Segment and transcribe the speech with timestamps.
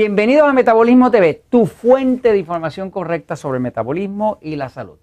[0.00, 4.98] Bienvenidos a Metabolismo TV, tu fuente de información correcta sobre el metabolismo y la salud.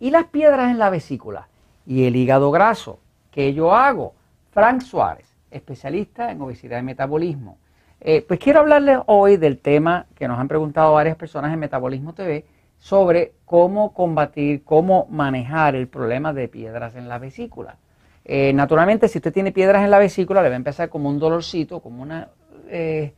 [0.00, 1.48] Y las piedras en la vesícula
[1.86, 3.00] y el hígado graso,
[3.30, 4.14] que yo hago?
[4.50, 7.58] Frank Suárez, especialista en obesidad y metabolismo.
[8.00, 12.14] Eh, pues quiero hablarles hoy del tema que nos han preguntado varias personas en Metabolismo
[12.14, 12.46] TV
[12.78, 17.76] sobre cómo combatir, cómo manejar el problema de piedras en la vesícula.
[18.24, 21.18] Eh, naturalmente, si usted tiene piedras en la vesícula, le va a empezar como un
[21.18, 22.28] dolorcito, como una...
[22.70, 23.12] Eh,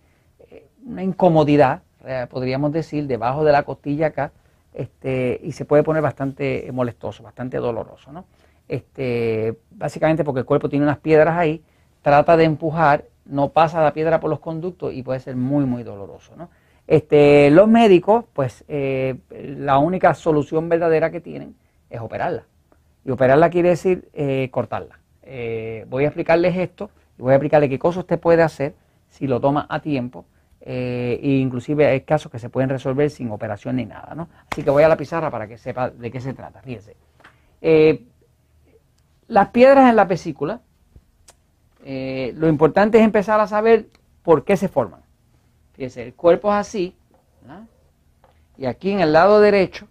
[0.87, 4.33] una incomodidad, eh, podríamos decir, debajo de la costilla acá,
[4.73, 8.25] este, y se puede poner bastante molestoso, bastante doloroso, ¿no?
[8.69, 11.63] Este, básicamente porque el cuerpo tiene unas piedras ahí,
[12.03, 15.83] trata de empujar, no pasa la piedra por los conductos y puede ser muy, muy
[15.83, 16.51] doloroso, ¿no?
[16.87, 21.57] Este, los médicos, pues eh, la única solución verdadera que tienen
[21.91, 22.45] es operarla.
[23.05, 25.01] Y operarla quiere decir eh, cortarla.
[25.89, 28.75] voy a explicarles esto y voy a explicarle qué cosas usted puede hacer
[29.09, 30.27] si lo toma a tiempo
[30.69, 34.29] eh, e inclusive hay casos que se pueden resolver sin operación ni nada, ¿no?
[34.51, 36.97] Así que voy a la pizarra para que sepa de qué se trata, fíjense.
[37.63, 38.05] Eh,
[39.29, 40.61] las piedras en la vesícula,
[41.85, 43.87] eh, lo importante es empezar a saber
[44.25, 45.03] por qué se forman.
[45.75, 46.97] Fíjense, el cuerpo es así,
[48.59, 49.87] y aquí en el lado derecho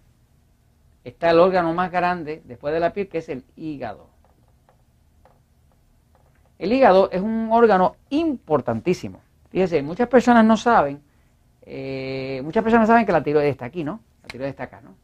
[1.04, 4.08] está el órgano más grande después de la piel, que es el hígado.
[6.58, 9.22] El hígado es un órgano importantísimo.
[9.56, 11.00] Fíjese, muchas personas no saben,
[11.62, 14.00] eh, muchas personas saben que la tiroides está aquí, ¿no?
[14.20, 14.94] La tiroides está acá, ¿no?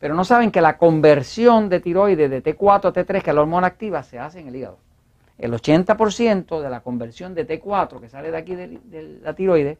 [0.00, 3.42] Pero no saben que la conversión de tiroides de T4 a T3, que es la
[3.42, 4.78] hormona activa, se hace en el hígado.
[5.38, 9.78] El 80% de la conversión de T4 que sale de aquí de, la tiroides,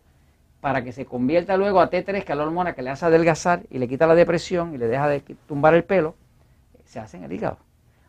[0.60, 3.64] para que se convierta luego a T3, que es la hormona que le hace adelgazar
[3.70, 6.14] y le quita la depresión y le deja de tumbar el pelo,
[6.84, 7.58] se hace en el hígado.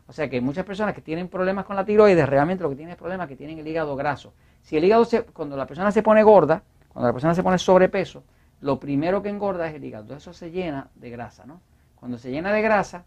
[0.06, 2.92] O sea que muchas personas que tienen problemas con la tiroides, realmente lo que tienen
[2.92, 4.32] es problemas que tienen el hígado graso.
[4.66, 8.24] Si el hígado, cuando la persona se pone gorda, cuando la persona se pone sobrepeso,
[8.62, 10.16] lo primero que engorda es el hígado.
[10.16, 11.60] Eso se llena de grasa, ¿no?
[11.94, 13.04] Cuando se llena de grasa,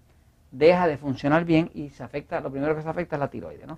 [0.51, 3.67] deja de funcionar bien y se afecta, lo primero que se afecta es la tiroides,
[3.67, 3.77] ¿no?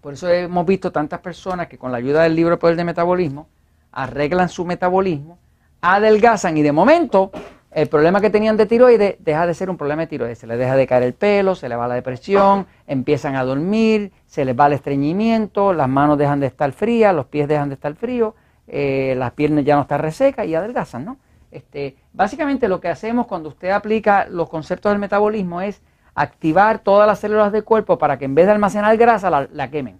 [0.00, 3.48] Por eso hemos visto tantas personas que con la ayuda del libro Poder de Metabolismo
[3.90, 5.38] arreglan su metabolismo,
[5.80, 7.32] adelgazan y de momento
[7.74, 10.38] el problema que tenían de tiroides deja de ser un problema de tiroides.
[10.38, 14.12] Se les deja de caer el pelo, se les va la depresión, empiezan a dormir,
[14.26, 17.74] se les va el estreñimiento, las manos dejan de estar frías, los pies dejan de
[17.74, 18.34] estar fríos,
[18.68, 21.16] eh, las piernas ya no están resecas y adelgazan, ¿no?
[21.50, 25.82] Este, básicamente lo que hacemos cuando usted aplica los conceptos del metabolismo es
[26.14, 29.98] activar todas las células del cuerpo para que en vez de almacenar grasa la, quemen.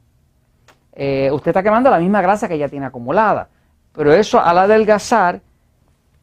[0.93, 3.49] Eh, usted está quemando la misma grasa que ya tiene acumulada,
[3.93, 5.41] pero eso al adelgazar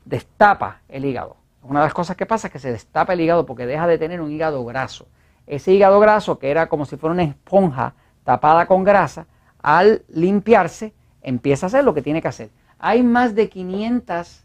[0.05, 1.40] destapa el hígado.
[1.63, 3.97] Una de las cosas que pasa es que se destapa el hígado porque deja de
[3.97, 5.07] tener un hígado graso.
[5.45, 9.27] Ese hígado graso, que era como si fuera una esponja tapada con grasa,
[9.61, 12.49] al limpiarse, empieza a hacer lo que tiene que hacer.
[12.79, 14.41] Hay más de 500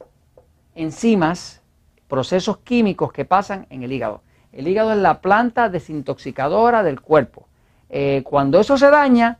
[0.74, 1.62] enzimas,
[2.08, 4.22] procesos químicos que pasan en el hígado.
[4.52, 7.48] El hígado es la planta desintoxicadora del cuerpo.
[7.88, 9.38] Eh, cuando eso se daña,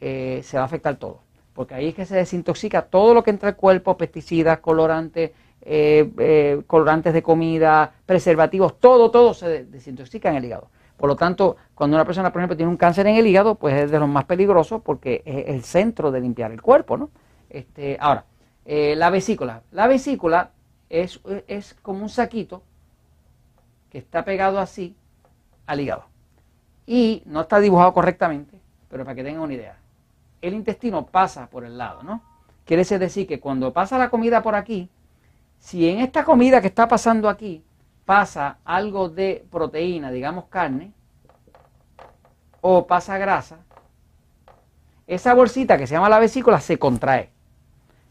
[0.00, 1.20] eh, se va a afectar todo.
[1.54, 5.32] Porque ahí es que se desintoxica todo lo que entra al cuerpo, pesticidas, colorantes,
[5.70, 10.70] eh, eh, colorantes de comida, preservativos, todo, todo se desintoxica en el hígado.
[10.96, 13.74] Por lo tanto, cuando una persona, por ejemplo, tiene un cáncer en el hígado, pues
[13.74, 17.10] es de los más peligrosos porque es el centro de limpiar el cuerpo, ¿no?
[17.50, 18.24] Este, ahora,
[18.64, 19.60] eh, la vesícula.
[19.70, 20.52] La vesícula
[20.88, 22.62] es, es como un saquito
[23.90, 24.96] que está pegado así
[25.66, 26.06] al hígado.
[26.86, 28.58] Y no está dibujado correctamente,
[28.88, 29.76] pero para que tengan una idea.
[30.40, 32.22] El intestino pasa por el lado, ¿no?
[32.64, 34.88] Quiere decir que cuando pasa la comida por aquí,
[35.58, 37.64] si en esta comida que está pasando aquí
[38.04, 40.92] pasa algo de proteína, digamos carne,
[42.60, 43.58] o pasa grasa,
[45.06, 47.30] esa bolsita que se llama la vesícula se contrae.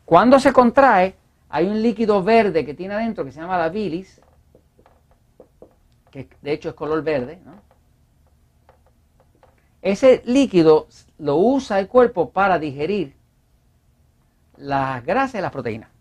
[0.05, 1.15] Cuando se contrae,
[1.49, 4.21] hay un líquido verde que tiene adentro que se llama la bilis,
[6.11, 7.39] que de hecho es color verde.
[9.81, 13.15] Ese líquido lo usa el cuerpo para digerir
[14.57, 15.96] las grasas y las proteínas.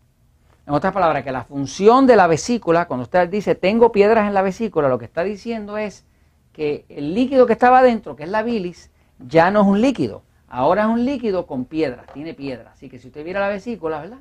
[0.66, 4.34] En otras palabras, que la función de la vesícula, cuando usted dice tengo piedras en
[4.34, 6.04] la vesícula, lo que está diciendo es
[6.52, 10.22] que el líquido que estaba adentro, que es la bilis, ya no es un líquido.
[10.48, 12.72] Ahora es un líquido con piedras, tiene piedras.
[12.72, 14.18] Así que si usted viera la vesícula, ¿verdad?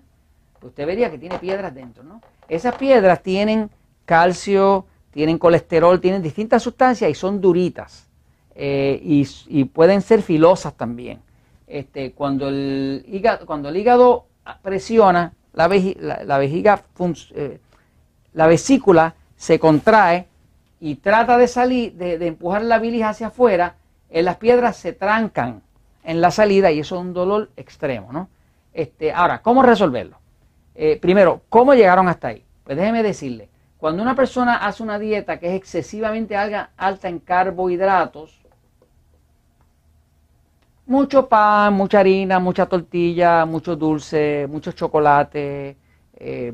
[0.60, 2.22] Pues usted vería que tiene piedras dentro, ¿no?
[2.48, 3.72] Esas piedras tienen
[4.06, 8.08] calcio, tienen colesterol, tienen distintas sustancias y son duritas.
[8.54, 11.20] Eh, y, pueden ser filosas también.
[11.68, 13.04] Este, cuando, el
[13.46, 14.28] cuando el hígado
[14.62, 16.84] presiona, la, vejiga,
[17.34, 17.60] eh,
[18.34, 20.28] la vesícula se contrae
[20.80, 23.76] y trata de salir, de, empujar la bilis hacia afuera,
[24.10, 25.62] en las piedras se trancan
[26.04, 28.30] en la salida y eso es un dolor extremo, ¿no?
[28.74, 30.18] Este, ahora, ¿cómo resolverlo?
[30.76, 32.44] Eh, primero, ¿cómo llegaron hasta ahí?
[32.64, 38.45] Pues déjeme decirle, cuando una persona hace una dieta que es excesivamente alta en carbohidratos,
[40.88, 45.78] mucho pan, mucha harina, mucha tortilla, mucho dulce, mucho chocolate,
[46.16, 46.54] eh,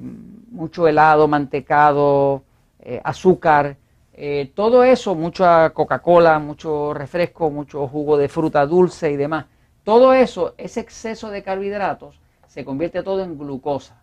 [0.51, 2.43] mucho helado, mantecado,
[2.79, 3.77] eh, azúcar,
[4.13, 9.45] eh, todo eso, mucha Coca-Cola, mucho refresco, mucho jugo de fruta dulce y demás.
[9.83, 14.01] Todo eso, ese exceso de carbohidratos, se convierte todo en glucosa.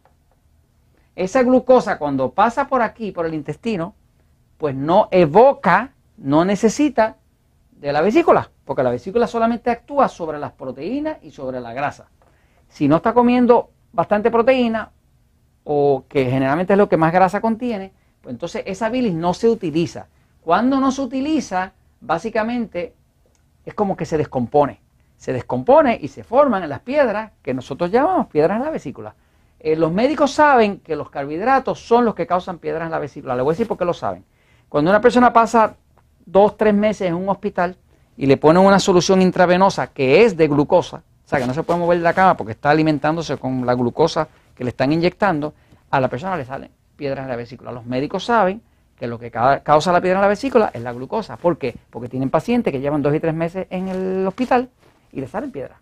[1.14, 3.94] Esa glucosa cuando pasa por aquí, por el intestino,
[4.56, 7.16] pues no evoca, no necesita
[7.72, 12.10] de la vesícula, porque la vesícula solamente actúa sobre las proteínas y sobre la grasa.
[12.68, 14.90] Si no está comiendo bastante proteína,
[15.64, 19.48] o que generalmente es lo que más grasa contiene, pues entonces esa bilis no se
[19.48, 20.08] utiliza.
[20.42, 21.72] Cuando no se utiliza,
[22.02, 22.94] básicamente
[23.64, 24.82] es como que se descompone.
[25.16, 29.14] Se descompone y se forman las piedras que nosotros llamamos piedras en la vesícula.
[29.60, 33.34] Eh, los médicos saben que los carbohidratos son los que causan piedras en la vesícula.
[33.34, 34.26] Le voy a decir por qué lo saben.
[34.68, 35.74] Cuando una persona pasa
[36.26, 37.78] dos, tres meses en un hospital
[38.18, 41.62] y le ponen una solución intravenosa que es de glucosa, o sea que no se
[41.62, 45.54] puede mover de la cama porque está alimentándose con la glucosa que le están inyectando,
[45.88, 47.70] a la persona le salen piedras en la vesícula.
[47.70, 48.60] Los médicos saben
[48.98, 51.36] que lo que causa la piedra en la vesícula es la glucosa.
[51.36, 51.76] ¿Por qué?
[51.90, 54.68] Porque tienen pacientes que llevan dos y tres meses en el hospital
[55.12, 55.78] y le salen piedras.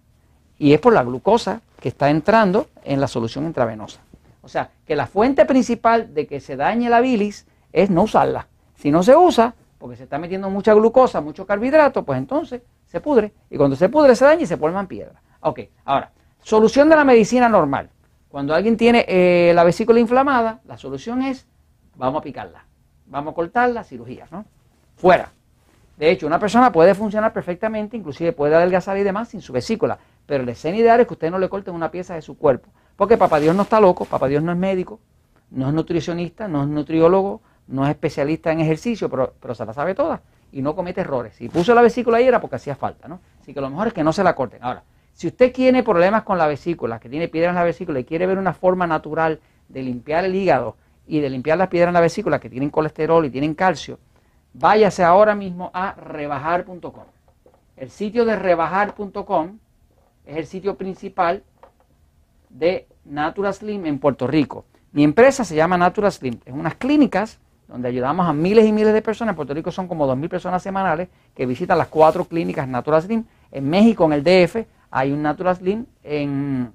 [0.58, 4.00] Y es por la glucosa que está entrando en la solución intravenosa.
[4.42, 8.46] O sea, que la fuente principal de que se dañe la bilis es no usarla.
[8.76, 13.00] Si no se usa, porque se está metiendo mucha glucosa, mucho carbohidrato, pues entonces se
[13.00, 13.32] pudre.
[13.50, 15.23] Y cuando se pudre se daña y se forman piedras.
[15.40, 17.90] Ok, ahora, solución de la medicina normal.
[18.28, 21.46] Cuando alguien tiene eh, la vesícula inflamada, la solución es,
[21.94, 22.64] vamos a picarla,
[23.06, 24.44] vamos a cortarla, cirugía, ¿no?
[24.96, 25.31] Fuera.
[25.96, 29.99] De hecho, una persona puede funcionar perfectamente, inclusive puede adelgazar y demás sin su vesícula,
[30.26, 32.69] pero el escena ideal es que usted no le corten una pieza de su cuerpo,
[32.96, 35.00] porque papá Dios no está loco, papá Dios no es médico,
[35.50, 39.72] no es nutricionista, no es nutriólogo, no es especialista en ejercicio, pero, pero se la
[39.72, 40.22] sabe toda
[40.52, 41.34] y no comete errores.
[41.34, 43.20] Si puso la vesícula ahí era porque hacía falta, ¿no?
[43.40, 44.62] Así que lo mejor es que no se la corten.
[44.62, 48.04] Ahora, si usted tiene problemas con la vesícula, que tiene piedras en la vesícula y
[48.04, 50.76] quiere ver una forma natural de limpiar el hígado
[51.06, 53.98] y de limpiar las piedras en la vesícula que tienen colesterol y tienen calcio,
[54.52, 57.04] váyase ahora mismo a rebajar.com.
[57.76, 59.58] El sitio de rebajar.com
[60.24, 61.42] es el sitio principal
[62.48, 64.64] de Natura Slim en Puerto Rico.
[64.92, 66.40] Mi empresa se llama Natura Slim.
[66.44, 69.32] Es unas clínicas donde ayudamos a miles y miles de personas.
[69.32, 73.24] En Puerto Rico son como 2.000 personas semanales que visitan las cuatro clínicas Natura Slim.
[73.50, 76.72] En México, en el DF, hay un Natural Slim en,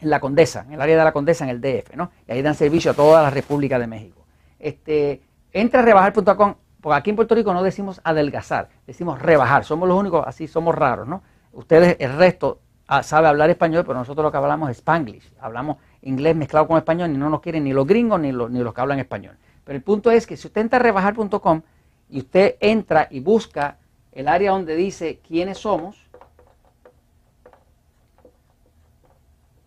[0.00, 2.10] la Condesa, en el área de la Condesa, en el DF, ¿no?
[2.26, 4.24] Y ahí dan servicio a toda la República de México.
[4.58, 5.22] Este,
[5.52, 9.98] entra a rebajar.com, porque aquí en Puerto Rico no decimos adelgazar, decimos rebajar, somos los
[9.98, 11.22] únicos, así somos raros, ¿no?
[11.52, 15.78] Ustedes, el resto, ah, sabe hablar español, pero nosotros lo que hablamos es spanglish, hablamos
[16.02, 18.72] inglés mezclado con español y no nos quieren ni los gringos ni los, ni los
[18.72, 19.36] que hablan español.
[19.68, 21.60] Pero el punto es que si usted entra a rebajar.com
[22.08, 23.76] y usted entra y busca
[24.12, 26.08] el área donde dice quiénes somos,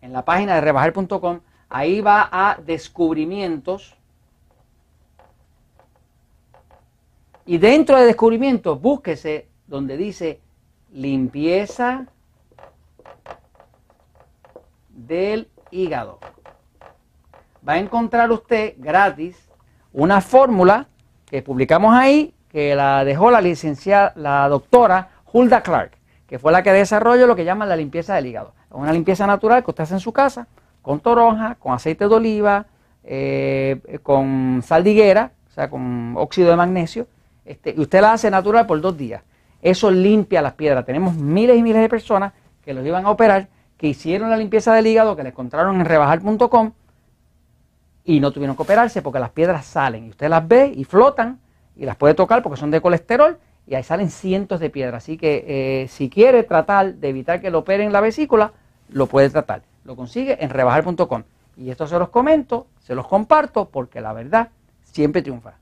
[0.00, 3.96] en la página de rebajar.com, ahí va a descubrimientos.
[7.46, 10.40] Y dentro de descubrimientos, búsquese donde dice
[10.90, 12.08] limpieza
[14.88, 16.18] del hígado.
[17.66, 19.51] Va a encontrar usted gratis
[19.92, 20.86] una fórmula
[21.26, 25.92] que publicamos ahí, que la dejó la licenciada, la doctora Hulda Clark,
[26.26, 29.62] que fue la que desarrolló lo que llaman la limpieza del hígado una limpieza natural
[29.64, 30.46] que usted hace en su casa,
[30.80, 32.66] con toronja, con aceite de oliva,
[33.04, 37.06] eh, con sal o sea, con óxido de magnesio,
[37.44, 39.22] este, y usted la hace natural por dos días.
[39.60, 40.84] Eso limpia las piedras.
[40.84, 42.32] Tenemos miles y miles de personas
[42.64, 45.84] que los iban a operar, que hicieron la limpieza del hígado, que les encontraron en
[45.84, 46.72] rebajar.com
[48.04, 50.06] y no tuvieron que operarse porque las piedras salen.
[50.06, 51.38] Y usted las ve y flotan
[51.76, 55.04] y las puede tocar porque son de colesterol y ahí salen cientos de piedras.
[55.04, 58.52] Así que eh, si quiere tratar de evitar que lo operen la vesícula,
[58.88, 59.62] lo puede tratar.
[59.84, 61.22] Lo consigue en rebajar.com.
[61.56, 64.48] Y esto se los comento, se los comparto porque la verdad
[64.82, 65.54] siempre triunfa.